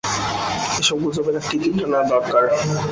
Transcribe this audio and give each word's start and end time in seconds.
এসব 0.81 0.97
গুজবের 1.03 1.35
একটা 1.39 1.53
ইতি 1.57 1.69
টানা 1.77 1.99
দরকার। 2.13 2.43